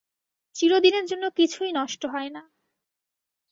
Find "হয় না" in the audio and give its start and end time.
2.05-2.43